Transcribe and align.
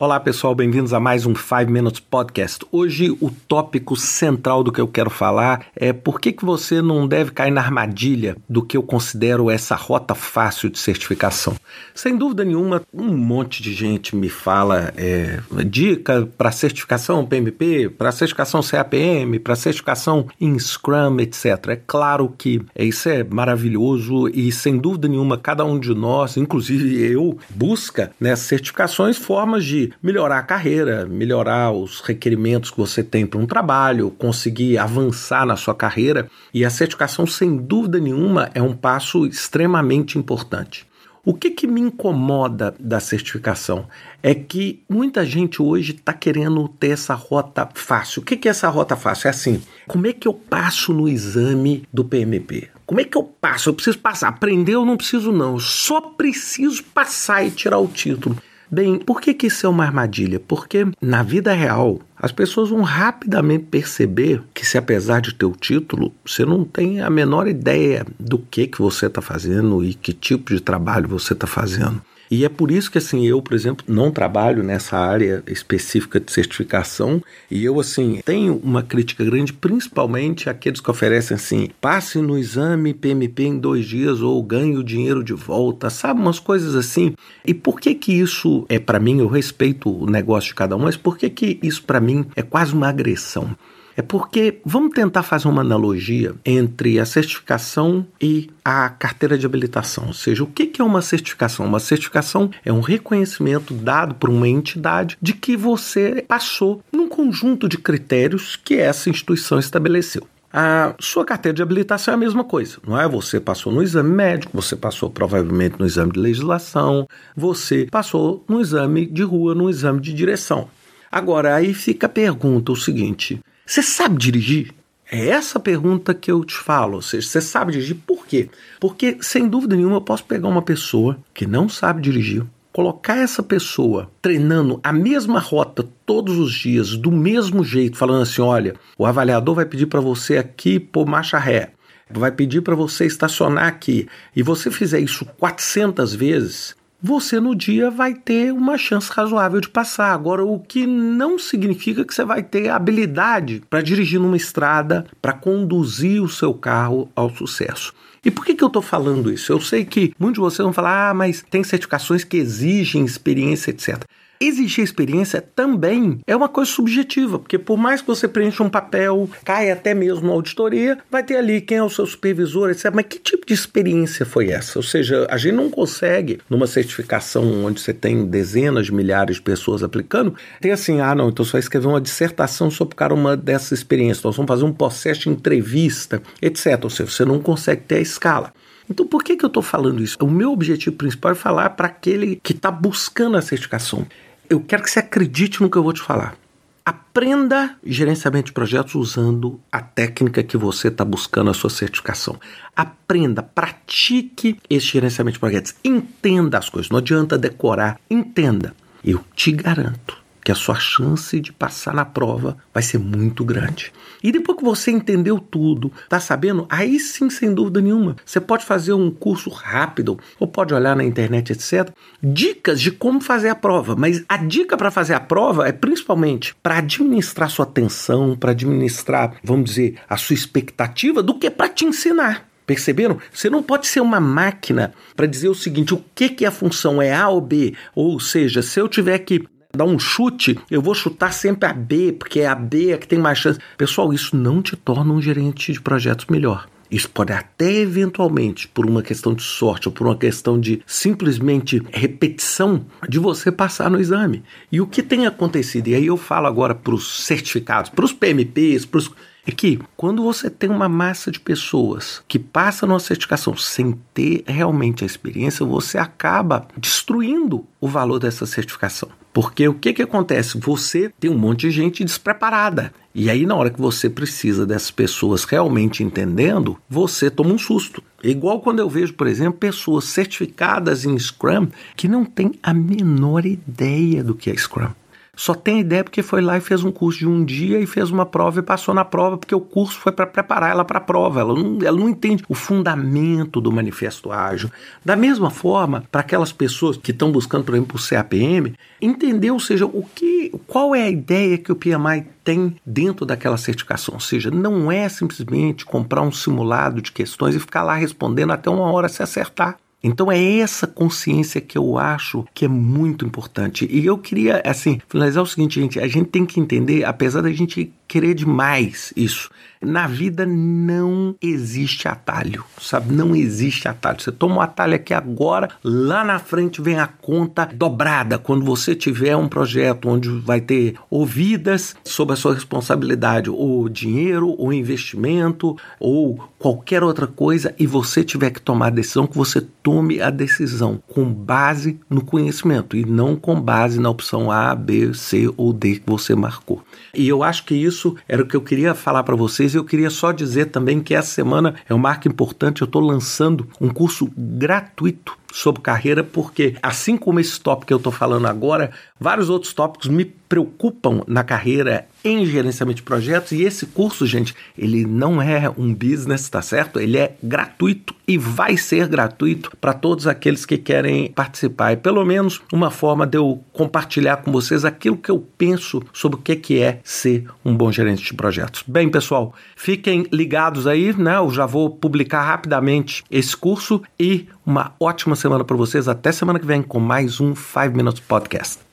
Olá 0.00 0.20
pessoal, 0.20 0.54
bem-vindos 0.54 0.92
a 0.92 1.00
mais 1.00 1.26
um 1.26 1.34
5 1.34 1.68
Minutes 1.72 1.98
Podcast. 1.98 2.64
Hoje 2.70 3.10
o 3.20 3.32
tópico 3.48 3.96
central 3.96 4.62
do 4.62 4.70
que 4.70 4.80
eu 4.80 4.86
quero 4.86 5.10
falar 5.10 5.66
é 5.74 5.92
por 5.92 6.20
que, 6.20 6.30
que 6.30 6.44
você 6.44 6.80
não 6.80 7.08
deve 7.08 7.32
cair 7.32 7.50
na 7.50 7.60
armadilha 7.60 8.36
do 8.48 8.62
que 8.62 8.76
eu 8.76 8.82
considero 8.84 9.50
essa 9.50 9.74
rota 9.74 10.14
fácil 10.14 10.70
de 10.70 10.78
certificação. 10.78 11.56
Sem 11.96 12.16
dúvida 12.16 12.44
nenhuma, 12.44 12.80
um 12.94 13.08
monte 13.16 13.60
de 13.60 13.74
gente 13.74 14.14
me 14.14 14.28
fala 14.28 14.94
é, 14.96 15.40
dica 15.66 16.28
para 16.38 16.52
certificação 16.52 17.26
PMP, 17.26 17.88
para 17.88 18.12
certificação 18.12 18.60
CAPM, 18.62 19.40
para 19.40 19.56
certificação 19.56 20.28
em 20.40 20.56
Scrum, 20.60 21.18
etc. 21.18 21.70
É 21.70 21.80
claro 21.84 22.32
que 22.38 22.62
isso 22.78 23.08
é 23.08 23.24
maravilhoso 23.24 24.28
e 24.28 24.52
sem 24.52 24.78
dúvida 24.78 25.08
nenhuma 25.08 25.36
cada 25.36 25.64
um 25.64 25.76
de 25.76 25.92
nós, 25.92 26.36
inclusive 26.36 27.02
eu, 27.02 27.36
busca 27.50 28.12
nessas 28.20 28.46
certificações 28.46 29.16
formas 29.16 29.64
de 29.64 29.87
melhorar 30.02 30.38
a 30.38 30.42
carreira, 30.42 31.06
melhorar 31.06 31.72
os 31.72 32.00
requerimentos 32.00 32.70
que 32.70 32.76
você 32.76 33.02
tem 33.02 33.26
para 33.26 33.40
um 33.40 33.46
trabalho, 33.46 34.10
conseguir 34.10 34.78
avançar 34.78 35.46
na 35.46 35.56
sua 35.56 35.74
carreira. 35.74 36.28
E 36.52 36.64
a 36.64 36.70
certificação, 36.70 37.26
sem 37.26 37.56
dúvida 37.56 37.98
nenhuma, 37.98 38.50
é 38.54 38.62
um 38.62 38.74
passo 38.74 39.26
extremamente 39.26 40.18
importante. 40.18 40.86
O 41.24 41.34
que, 41.34 41.50
que 41.50 41.66
me 41.66 41.80
incomoda 41.80 42.74
da 42.80 43.00
certificação 43.00 43.86
é 44.22 44.34
que 44.34 44.82
muita 44.88 45.26
gente 45.26 45.60
hoje 45.60 45.92
está 45.92 46.12
querendo 46.12 46.66
ter 46.68 46.92
essa 46.92 47.12
rota 47.12 47.68
fácil. 47.74 48.22
O 48.22 48.24
que, 48.24 48.34
que 48.34 48.48
é 48.48 48.50
essa 48.50 48.68
rota 48.68 48.96
fácil? 48.96 49.26
É 49.26 49.30
assim: 49.30 49.62
como 49.86 50.06
é 50.06 50.12
que 50.14 50.26
eu 50.26 50.32
passo 50.32 50.90
no 50.92 51.06
exame 51.06 51.86
do 51.92 52.02
PMP? 52.02 52.70
Como 52.86 52.98
é 52.98 53.04
que 53.04 53.18
eu 53.18 53.22
passo? 53.22 53.68
Eu 53.68 53.74
preciso 53.74 53.98
passar. 53.98 54.28
Aprender 54.28 54.74
eu 54.74 54.86
não 54.86 54.96
preciso, 54.96 55.30
não. 55.30 55.52
Eu 55.52 55.60
só 55.60 56.00
preciso 56.00 56.82
passar 56.84 57.46
e 57.46 57.50
tirar 57.50 57.78
o 57.78 57.86
título. 57.86 58.38
Bem, 58.70 58.98
por 58.98 59.20
que, 59.20 59.32
que 59.32 59.46
isso 59.46 59.66
é 59.66 59.68
uma 59.68 59.84
armadilha? 59.84 60.38
Porque 60.38 60.86
na 61.00 61.22
vida 61.22 61.52
real 61.52 62.00
as 62.16 62.32
pessoas 62.32 62.68
vão 62.68 62.82
rapidamente 62.82 63.64
perceber 63.64 64.42
que 64.52 64.66
se 64.66 64.76
apesar 64.76 65.20
de 65.20 65.34
ter 65.34 65.46
o 65.46 65.52
título, 65.52 66.12
você 66.24 66.44
não 66.44 66.64
tem 66.64 67.00
a 67.00 67.08
menor 67.08 67.46
ideia 67.46 68.04
do 68.18 68.38
que 68.38 68.66
que 68.66 68.80
você 68.80 69.06
está 69.06 69.22
fazendo 69.22 69.84
e 69.84 69.94
que 69.94 70.12
tipo 70.12 70.52
de 70.52 70.60
trabalho 70.60 71.08
você 71.08 71.32
está 71.32 71.46
fazendo. 71.46 72.02
E 72.30 72.44
é 72.44 72.48
por 72.48 72.70
isso 72.70 72.90
que 72.90 72.98
assim 72.98 73.26
eu, 73.26 73.40
por 73.40 73.54
exemplo, 73.54 73.84
não 73.88 74.10
trabalho 74.10 74.62
nessa 74.62 74.96
área 74.96 75.42
específica 75.46 76.20
de 76.20 76.30
certificação 76.30 77.22
e 77.50 77.64
eu 77.64 77.80
assim 77.80 78.20
tenho 78.24 78.60
uma 78.62 78.82
crítica 78.82 79.24
grande, 79.24 79.52
principalmente 79.52 80.50
aqueles 80.50 80.80
que 80.80 80.90
oferecem 80.90 81.34
assim, 81.34 81.70
passe 81.80 82.18
no 82.18 82.38
exame 82.38 82.94
PMP 82.94 83.44
em 83.44 83.58
dois 83.58 83.86
dias 83.86 84.20
ou 84.20 84.42
ganhe 84.42 84.76
o 84.76 84.84
dinheiro 84.84 85.24
de 85.24 85.32
volta, 85.32 85.90
sabe 85.90 86.20
umas 86.20 86.38
coisas 86.38 86.74
assim. 86.74 87.14
E 87.46 87.54
por 87.54 87.80
que 87.80 87.94
que 87.94 88.12
isso 88.12 88.66
é 88.68 88.78
para 88.78 89.00
mim? 89.00 89.20
Eu 89.20 89.28
respeito 89.28 89.90
o 89.90 90.08
negócio 90.08 90.48
de 90.48 90.54
cada 90.54 90.76
um, 90.76 90.80
mas 90.80 90.96
por 90.96 91.16
que 91.16 91.30
que 91.30 91.58
isso 91.62 91.82
para 91.82 92.00
mim 92.00 92.26
é 92.36 92.42
quase 92.42 92.74
uma 92.74 92.88
agressão? 92.88 93.56
É 93.98 94.02
porque 94.02 94.60
vamos 94.64 94.94
tentar 94.94 95.24
fazer 95.24 95.48
uma 95.48 95.62
analogia 95.62 96.32
entre 96.46 97.00
a 97.00 97.04
certificação 97.04 98.06
e 98.22 98.48
a 98.64 98.88
carteira 98.88 99.36
de 99.36 99.44
habilitação. 99.44 100.06
Ou 100.06 100.12
seja, 100.12 100.44
o 100.44 100.46
que 100.46 100.80
é 100.80 100.84
uma 100.84 101.02
certificação? 101.02 101.66
Uma 101.66 101.80
certificação 101.80 102.48
é 102.64 102.72
um 102.72 102.78
reconhecimento 102.80 103.74
dado 103.74 104.14
por 104.14 104.30
uma 104.30 104.46
entidade 104.46 105.18
de 105.20 105.32
que 105.32 105.56
você 105.56 106.24
passou 106.28 106.80
num 106.92 107.08
conjunto 107.08 107.68
de 107.68 107.76
critérios 107.76 108.54
que 108.54 108.76
essa 108.76 109.10
instituição 109.10 109.58
estabeleceu. 109.58 110.24
A 110.52 110.94
sua 111.00 111.24
carteira 111.24 111.56
de 111.56 111.62
habilitação 111.62 112.12
é 112.12 112.14
a 112.14 112.20
mesma 112.20 112.44
coisa, 112.44 112.78
não 112.86 112.96
é? 112.96 113.08
Você 113.08 113.40
passou 113.40 113.72
no 113.72 113.82
exame 113.82 114.10
médico, 114.10 114.52
você 114.54 114.76
passou 114.76 115.10
provavelmente 115.10 115.74
no 115.76 115.84
exame 115.84 116.12
de 116.12 116.20
legislação, 116.20 117.04
você 117.36 117.88
passou 117.90 118.44
no 118.48 118.60
exame 118.60 119.06
de 119.06 119.24
rua, 119.24 119.56
no 119.56 119.68
exame 119.68 120.00
de 120.00 120.12
direção. 120.14 120.68
Agora, 121.10 121.54
aí 121.54 121.74
fica 121.74 122.06
a 122.06 122.10
pergunta: 122.10 122.70
o 122.70 122.76
seguinte, 122.76 123.40
você 123.68 123.82
sabe 123.82 124.16
dirigir? 124.16 124.72
É 125.12 125.28
essa 125.28 125.60
pergunta 125.60 126.14
que 126.14 126.32
eu 126.32 126.42
te 126.42 126.56
falo. 126.56 126.94
Ou 126.94 127.02
seja, 127.02 127.28
você 127.28 127.40
sabe 127.42 127.72
dirigir 127.72 127.96
por 128.06 128.26
quê? 128.26 128.48
Porque, 128.80 129.18
sem 129.20 129.46
dúvida 129.46 129.76
nenhuma, 129.76 129.96
eu 129.96 130.00
posso 130.00 130.24
pegar 130.24 130.48
uma 130.48 130.62
pessoa 130.62 131.18
que 131.34 131.46
não 131.46 131.68
sabe 131.68 132.00
dirigir, 132.00 132.46
colocar 132.72 133.18
essa 133.18 133.42
pessoa 133.42 134.10
treinando 134.22 134.80
a 134.82 134.90
mesma 134.90 135.38
rota 135.38 135.86
todos 136.06 136.38
os 136.38 136.50
dias, 136.50 136.96
do 136.96 137.12
mesmo 137.12 137.62
jeito, 137.62 137.98
falando 137.98 138.22
assim: 138.22 138.40
olha, 138.40 138.74
o 138.96 139.04
avaliador 139.04 139.56
vai 139.56 139.66
pedir 139.66 139.84
para 139.84 140.00
você 140.00 140.38
aqui 140.38 140.80
pôr 140.80 141.06
marcha 141.06 141.36
ré, 141.38 141.72
vai 142.10 142.32
pedir 142.32 142.62
para 142.62 142.74
você 142.74 143.04
estacionar 143.04 143.66
aqui, 143.66 144.08
e 144.34 144.42
você 144.42 144.70
fizer 144.70 145.00
isso 145.00 145.26
400 145.36 146.14
vezes, 146.14 146.74
você 147.00 147.38
no 147.38 147.54
dia 147.54 147.90
vai 147.90 148.14
ter 148.14 148.52
uma 148.52 148.76
chance 148.76 149.10
razoável 149.12 149.60
de 149.60 149.68
passar. 149.68 150.12
Agora, 150.12 150.44
o 150.44 150.58
que 150.58 150.86
não 150.86 151.38
significa 151.38 152.04
que 152.04 152.14
você 152.14 152.24
vai 152.24 152.42
ter 152.42 152.68
habilidade 152.68 153.62
para 153.70 153.82
dirigir 153.82 154.20
numa 154.20 154.36
estrada, 154.36 155.06
para 155.22 155.32
conduzir 155.32 156.22
o 156.22 156.28
seu 156.28 156.52
carro 156.52 157.08
ao 157.14 157.30
sucesso. 157.30 157.94
E 158.24 158.30
por 158.30 158.44
que, 158.44 158.54
que 158.54 158.64
eu 158.64 158.68
estou 158.68 158.82
falando 158.82 159.32
isso? 159.32 159.52
Eu 159.52 159.60
sei 159.60 159.84
que 159.84 160.12
muitos 160.18 160.34
de 160.34 160.40
vocês 160.40 160.64
vão 160.64 160.72
falar, 160.72 161.10
ah, 161.10 161.14
mas 161.14 161.44
tem 161.48 161.62
certificações 161.62 162.24
que 162.24 162.36
exigem 162.36 163.04
experiência, 163.04 163.70
etc. 163.70 164.04
Exigir 164.40 164.84
experiência 164.84 165.40
também 165.40 166.20
é 166.24 166.36
uma 166.36 166.48
coisa 166.48 166.70
subjetiva, 166.70 167.40
porque 167.40 167.58
por 167.58 167.76
mais 167.76 168.00
que 168.00 168.06
você 168.06 168.28
preencha 168.28 168.62
um 168.62 168.70
papel, 168.70 169.28
caia 169.44 169.72
até 169.72 169.92
mesmo 169.94 170.28
na 170.28 170.32
auditoria, 170.32 170.98
vai 171.10 171.24
ter 171.24 171.36
ali 171.36 171.60
quem 171.60 171.78
é 171.78 171.82
o 171.82 171.90
seu 171.90 172.06
supervisor, 172.06 172.70
etc. 172.70 172.92
Mas 172.94 173.06
que 173.06 173.18
tipo 173.18 173.44
de 173.44 173.52
experiência 173.52 174.24
foi 174.24 174.50
essa? 174.50 174.78
Ou 174.78 174.82
seja, 174.82 175.26
a 175.28 175.36
gente 175.36 175.54
não 175.54 175.68
consegue, 175.68 176.38
numa 176.48 176.68
certificação 176.68 177.64
onde 177.64 177.80
você 177.80 177.92
tem 177.92 178.26
dezenas 178.26 178.86
de 178.86 178.94
milhares 178.94 179.36
de 179.36 179.42
pessoas 179.42 179.82
aplicando, 179.82 180.36
ter 180.60 180.70
assim, 180.70 181.00
ah, 181.00 181.16
não, 181.16 181.30
então 181.30 181.44
você 181.44 181.52
vai 181.52 181.60
escrever 181.60 181.88
uma 181.88 182.00
dissertação 182.00 182.70
sobre 182.70 182.94
cada 182.94 183.14
uma 183.14 183.36
dessas 183.36 183.72
experiências, 183.72 184.22
nós 184.22 184.36
vamos 184.36 184.48
fazer 184.48 184.64
um 184.64 184.72
processo 184.72 185.22
de 185.22 185.30
entrevista, 185.30 186.22
etc. 186.40 186.78
Ou 186.84 186.90
seja, 186.90 187.10
você 187.10 187.24
não 187.24 187.40
consegue 187.40 187.82
ter 187.82 187.96
a 187.96 188.00
escala. 188.00 188.52
Então, 188.90 189.06
por 189.06 189.22
que, 189.22 189.36
que 189.36 189.44
eu 189.44 189.48
estou 189.48 189.62
falando 189.62 190.02
isso? 190.02 190.16
O 190.20 190.30
meu 190.30 190.50
objetivo 190.50 190.96
principal 190.96 191.32
é 191.32 191.34
falar 191.34 191.70
para 191.70 191.88
aquele 191.88 192.36
que 192.42 192.52
está 192.52 192.70
buscando 192.70 193.36
a 193.36 193.42
certificação 193.42 194.06
eu 194.48 194.60
quero 194.60 194.82
que 194.82 194.90
você 194.90 194.98
acredite 194.98 195.60
no 195.60 195.70
que 195.70 195.76
eu 195.76 195.82
vou 195.82 195.92
te 195.92 196.00
falar. 196.00 196.36
Aprenda 196.84 197.76
gerenciamento 197.84 198.46
de 198.46 198.52
projetos 198.52 198.94
usando 198.94 199.60
a 199.70 199.80
técnica 199.80 200.42
que 200.42 200.56
você 200.56 200.88
está 200.88 201.04
buscando 201.04 201.50
a 201.50 201.54
sua 201.54 201.68
certificação. 201.68 202.40
Aprenda, 202.74 203.42
pratique 203.42 204.58
esse 204.70 204.86
gerenciamento 204.86 205.34
de 205.34 205.40
projetos. 205.40 205.74
Entenda 205.84 206.56
as 206.56 206.70
coisas. 206.70 206.90
Não 206.90 206.98
adianta 206.98 207.36
decorar. 207.36 208.00
Entenda. 208.08 208.74
Eu 209.04 209.22
te 209.34 209.52
garanto 209.52 210.17
que 210.44 210.52
a 210.52 210.54
sua 210.54 210.74
chance 210.74 211.40
de 211.40 211.52
passar 211.52 211.94
na 211.94 212.04
prova 212.04 212.56
vai 212.72 212.82
ser 212.82 212.98
muito 212.98 213.44
grande. 213.44 213.92
E 214.22 214.32
depois 214.32 214.58
que 214.58 214.64
você 214.64 214.90
entendeu 214.90 215.38
tudo, 215.38 215.92
tá 216.08 216.18
sabendo? 216.18 216.66
Aí 216.68 216.98
sim, 216.98 217.30
sem 217.30 217.52
dúvida 217.52 217.80
nenhuma, 217.80 218.16
você 218.24 218.40
pode 218.40 218.64
fazer 218.64 218.92
um 218.92 219.10
curso 219.10 219.50
rápido 219.50 220.18
ou 220.38 220.48
pode 220.48 220.74
olhar 220.74 220.96
na 220.96 221.04
internet, 221.04 221.52
etc. 221.52 221.90
Dicas 222.22 222.80
de 222.80 222.90
como 222.90 223.20
fazer 223.20 223.48
a 223.48 223.54
prova, 223.54 223.94
mas 223.96 224.24
a 224.28 224.36
dica 224.36 224.76
para 224.76 224.90
fazer 224.90 225.14
a 225.14 225.20
prova 225.20 225.68
é 225.68 225.72
principalmente 225.72 226.54
para 226.62 226.78
administrar 226.78 227.50
sua 227.50 227.64
atenção, 227.64 228.36
para 228.36 228.50
administrar, 228.50 229.36
vamos 229.42 229.70
dizer, 229.70 229.98
a 230.08 230.16
sua 230.16 230.34
expectativa 230.34 231.22
do 231.22 231.38
que 231.38 231.50
para 231.50 231.68
te 231.68 231.84
ensinar. 231.84 232.48
Perceberam? 232.68 233.18
Você 233.32 233.48
não 233.48 233.62
pode 233.62 233.86
ser 233.86 234.00
uma 234.00 234.20
máquina 234.20 234.92
para 235.16 235.24
dizer 235.24 235.48
o 235.48 235.54
seguinte: 235.54 235.94
o 235.94 236.04
que, 236.14 236.28
que 236.28 236.44
a 236.44 236.50
função? 236.50 237.00
É 237.00 237.14
A 237.14 237.26
ou 237.28 237.40
B? 237.40 237.72
Ou 237.94 238.20
seja, 238.20 238.60
se 238.60 238.78
eu 238.78 238.86
tiver 238.86 239.18
que 239.20 239.42
dar 239.78 239.84
um 239.84 239.98
chute, 239.98 240.58
eu 240.68 240.82
vou 240.82 240.92
chutar 240.92 241.32
sempre 241.32 241.68
a 241.68 241.72
B, 241.72 242.12
porque 242.12 242.40
é 242.40 242.48
a 242.48 242.54
B 242.54 242.90
é 242.90 242.98
que 242.98 243.06
tem 243.06 243.18
mais 243.18 243.38
chance. 243.38 243.60
Pessoal, 243.76 244.12
isso 244.12 244.36
não 244.36 244.60
te 244.60 244.74
torna 244.74 245.14
um 245.14 245.22
gerente 245.22 245.72
de 245.72 245.80
projetos 245.80 246.26
melhor. 246.26 246.68
Isso 246.90 247.08
pode 247.08 247.32
até 247.32 247.70
eventualmente, 247.74 248.66
por 248.66 248.86
uma 248.86 249.02
questão 249.02 249.34
de 249.34 249.42
sorte 249.42 249.86
ou 249.86 249.92
por 249.92 250.06
uma 250.06 250.16
questão 250.16 250.58
de 250.58 250.82
simplesmente 250.86 251.80
repetição, 251.92 252.86
de 253.08 253.18
você 253.18 253.52
passar 253.52 253.90
no 253.90 254.00
exame. 254.00 254.42
E 254.72 254.80
o 254.80 254.86
que 254.86 255.02
tem 255.02 255.26
acontecido? 255.26 255.88
E 255.88 255.94
aí 255.94 256.06
eu 256.06 256.16
falo 256.16 256.46
agora 256.46 256.74
para 256.74 256.94
os 256.94 257.24
certificados, 257.24 257.90
para 257.90 258.04
os 258.04 258.12
PMPs, 258.12 258.84
para 258.84 258.98
os 258.98 259.12
é 259.46 259.50
que 259.50 259.78
quando 259.96 260.22
você 260.22 260.50
tem 260.50 260.68
uma 260.68 260.90
massa 260.90 261.30
de 261.30 261.40
pessoas 261.40 262.22
que 262.28 262.38
passa 262.38 262.86
numa 262.86 263.00
certificação 263.00 263.56
sem 263.56 263.98
ter 264.12 264.44
realmente 264.46 265.04
a 265.04 265.06
experiência, 265.06 265.64
você 265.64 265.96
acaba 265.96 266.68
destruindo 266.76 267.64
o 267.80 267.88
valor 267.88 268.18
dessa 268.18 268.44
certificação. 268.44 269.08
Porque 269.40 269.68
o 269.68 269.74
que, 269.74 269.92
que 269.92 270.02
acontece? 270.02 270.58
Você 270.58 271.12
tem 271.20 271.30
um 271.30 271.38
monte 271.38 271.60
de 271.60 271.70
gente 271.70 272.02
despreparada. 272.02 272.92
E 273.14 273.30
aí, 273.30 273.46
na 273.46 273.54
hora 273.54 273.70
que 273.70 273.80
você 273.80 274.10
precisa 274.10 274.66
dessas 274.66 274.90
pessoas 274.90 275.44
realmente 275.44 276.02
entendendo, 276.02 276.76
você 276.90 277.30
toma 277.30 277.54
um 277.54 277.58
susto. 277.58 278.02
Igual 278.20 278.60
quando 278.60 278.80
eu 278.80 278.90
vejo, 278.90 279.14
por 279.14 279.28
exemplo, 279.28 279.56
pessoas 279.56 280.06
certificadas 280.06 281.04
em 281.04 281.16
Scrum 281.16 281.68
que 281.94 282.08
não 282.08 282.24
têm 282.24 282.50
a 282.60 282.74
menor 282.74 283.46
ideia 283.46 284.24
do 284.24 284.34
que 284.34 284.50
é 284.50 284.56
Scrum. 284.56 284.90
Só 285.38 285.54
tem 285.54 285.78
ideia 285.78 286.02
porque 286.02 286.20
foi 286.20 286.40
lá 286.40 286.58
e 286.58 286.60
fez 286.60 286.82
um 286.82 286.90
curso 286.90 287.20
de 287.20 287.28
um 287.28 287.44
dia 287.44 287.78
e 287.78 287.86
fez 287.86 288.10
uma 288.10 288.26
prova 288.26 288.58
e 288.58 288.62
passou 288.62 288.92
na 288.92 289.04
prova, 289.04 289.38
porque 289.38 289.54
o 289.54 289.60
curso 289.60 289.96
foi 289.96 290.10
para 290.10 290.26
preparar 290.26 290.72
ela 290.72 290.84
para 290.84 290.98
a 290.98 291.00
prova. 291.00 291.38
Ela 291.38 291.54
não, 291.54 291.78
ela 291.80 291.96
não 291.96 292.08
entende 292.08 292.42
o 292.48 292.56
fundamento 292.56 293.60
do 293.60 293.70
manifesto 293.70 294.32
ágil. 294.32 294.68
Da 295.04 295.14
mesma 295.14 295.48
forma, 295.48 296.02
para 296.10 296.22
aquelas 296.22 296.50
pessoas 296.50 296.96
que 296.96 297.12
estão 297.12 297.30
buscando, 297.30 297.62
por 297.62 297.76
exemplo, 297.76 297.96
o 297.96 298.02
CAPM, 298.02 298.74
entender, 299.00 299.52
ou 299.52 299.60
seja, 299.60 299.86
o 299.86 300.04
que, 300.12 300.50
qual 300.66 300.92
é 300.92 301.04
a 301.04 301.10
ideia 301.10 301.56
que 301.56 301.70
o 301.70 301.76
PMI 301.76 302.26
tem 302.42 302.74
dentro 302.84 303.24
daquela 303.24 303.56
certificação. 303.56 304.14
Ou 304.14 304.20
seja, 304.20 304.50
não 304.50 304.90
é 304.90 305.08
simplesmente 305.08 305.86
comprar 305.86 306.22
um 306.22 306.32
simulado 306.32 307.00
de 307.00 307.12
questões 307.12 307.54
e 307.54 307.60
ficar 307.60 307.84
lá 307.84 307.94
respondendo 307.94 308.52
até 308.52 308.68
uma 308.68 308.90
hora 308.90 309.08
se 309.08 309.22
acertar. 309.22 309.76
Então 310.02 310.30
é 310.30 310.58
essa 310.58 310.86
consciência 310.86 311.60
que 311.60 311.76
eu 311.76 311.98
acho 311.98 312.44
que 312.54 312.64
é 312.64 312.68
muito 312.68 313.26
importante. 313.26 313.86
E 313.90 314.06
eu 314.06 314.16
queria, 314.16 314.62
assim, 314.64 315.00
finalizar 315.08 315.42
o 315.42 315.46
seguinte, 315.46 315.80
gente, 315.80 315.98
a 315.98 316.06
gente 316.06 316.30
tem 316.30 316.46
que 316.46 316.60
entender, 316.60 317.04
apesar 317.04 317.40
da 317.40 317.50
gente 317.50 317.92
querer 318.08 318.34
demais 318.34 319.12
isso. 319.14 319.50
Na 319.80 320.08
vida 320.08 320.44
não 320.44 321.36
existe 321.40 322.08
atalho, 322.08 322.64
sabe? 322.80 323.14
Não 323.14 323.36
existe 323.36 323.86
atalho. 323.86 324.20
Você 324.20 324.32
toma 324.32 324.56
um 324.56 324.60
atalho 324.60 324.96
aqui 324.96 325.14
agora, 325.14 325.68
lá 325.84 326.24
na 326.24 326.40
frente 326.40 326.82
vem 326.82 326.98
a 326.98 327.06
conta 327.06 327.68
dobrada. 327.72 328.38
Quando 328.38 328.64
você 328.64 328.96
tiver 328.96 329.36
um 329.36 329.48
projeto 329.48 330.08
onde 330.08 330.28
vai 330.28 330.60
ter 330.60 330.96
ouvidas 331.08 331.94
sob 332.04 332.32
a 332.32 332.36
sua 332.36 332.54
responsabilidade, 332.54 333.50
ou 333.50 333.88
dinheiro, 333.88 334.48
ou 334.58 334.72
investimento, 334.72 335.76
ou 336.00 336.48
qualquer 336.58 337.04
outra 337.04 337.28
coisa, 337.28 337.72
e 337.78 337.86
você 337.86 338.24
tiver 338.24 338.50
que 338.50 338.60
tomar 338.60 338.88
a 338.88 338.90
decisão, 338.90 339.28
que 339.28 339.36
você 339.36 339.60
tome 339.60 340.20
a 340.20 340.28
decisão 340.28 341.00
com 341.06 341.32
base 341.32 342.00
no 342.10 342.24
conhecimento 342.24 342.96
e 342.96 343.04
não 343.04 343.36
com 343.36 343.60
base 343.60 344.00
na 344.00 344.10
opção 344.10 344.50
A, 344.50 344.74
B, 344.74 345.14
C 345.14 345.48
ou 345.56 345.72
D 345.72 346.00
que 346.00 346.10
você 346.10 346.34
marcou. 346.34 346.82
E 347.14 347.28
eu 347.28 347.44
acho 347.44 347.64
que 347.64 347.74
isso 347.74 347.97
era 348.28 348.42
o 348.42 348.46
que 348.46 348.56
eu 348.56 348.60
queria 348.60 348.94
falar 348.94 349.22
para 349.22 349.36
vocês. 349.36 349.74
Eu 349.74 349.84
queria 349.84 350.10
só 350.10 350.32
dizer 350.32 350.66
também 350.66 351.00
que 351.00 351.14
essa 351.14 351.30
semana 351.30 351.74
é 351.88 351.94
um 351.94 351.98
marco 351.98 352.28
importante. 352.28 352.82
Eu 352.82 352.86
estou 352.86 353.02
lançando 353.02 353.66
um 353.80 353.88
curso 353.88 354.30
gratuito 354.36 355.36
sobre 355.52 355.82
carreira, 355.82 356.22
porque 356.22 356.76
assim 356.82 357.16
como 357.16 357.40
esse 357.40 357.60
tópico 357.60 357.86
que 357.86 357.92
eu 357.92 357.98
estou 357.98 358.12
falando 358.12 358.46
agora, 358.46 358.90
vários 359.18 359.48
outros 359.50 359.72
tópicos 359.72 360.08
me 360.08 360.24
preocupam 360.24 361.22
na 361.26 361.44
carreira 361.44 362.06
em 362.24 362.44
gerenciamento 362.46 362.96
de 362.96 363.02
projetos 363.02 363.52
e 363.52 363.62
esse 363.62 363.86
curso, 363.86 364.26
gente, 364.26 364.54
ele 364.76 365.04
não 365.04 365.40
é 365.40 365.70
um 365.76 365.94
business, 365.94 366.48
tá 366.48 366.62
certo? 366.62 366.98
Ele 366.98 367.16
é 367.18 367.36
gratuito 367.42 368.14
e 368.26 368.36
vai 368.36 368.76
ser 368.76 369.06
gratuito 369.08 369.70
para 369.80 369.92
todos 369.92 370.26
aqueles 370.26 370.66
que 370.66 370.76
querem 370.76 371.30
participar. 371.30 371.92
É 371.92 371.96
pelo 371.96 372.24
menos 372.24 372.60
uma 372.72 372.90
forma 372.90 373.26
de 373.26 373.38
eu 373.38 373.62
compartilhar 373.72 374.38
com 374.38 374.50
vocês 374.50 374.84
aquilo 374.84 375.16
que 375.16 375.30
eu 375.30 375.38
penso 375.56 376.02
sobre 376.12 376.38
o 376.38 376.42
que 376.42 376.80
é 376.80 377.00
ser 377.04 377.46
um 377.64 377.74
bom 377.74 377.92
gerente 377.92 378.24
de 378.24 378.34
projetos. 378.34 378.82
Bem, 378.86 379.08
pessoal, 379.08 379.54
fiquem 379.76 380.26
ligados 380.32 380.86
aí, 380.86 381.14
né? 381.16 381.36
Eu 381.36 381.50
já 381.50 381.66
vou 381.66 381.90
publicar 381.90 382.42
rapidamente 382.42 383.24
esse 383.30 383.56
curso 383.56 384.02
e 384.18 384.46
uma 384.68 384.92
ótima 385.00 385.34
semana 385.34 385.64
para 385.64 385.74
vocês. 385.78 386.08
Até 386.08 386.30
semana 386.30 386.58
que 386.58 386.66
vem 386.66 386.82
com 386.82 387.00
mais 387.00 387.40
um 387.40 387.54
5 387.56 387.96
Minutes 387.96 388.20
Podcast. 388.20 388.87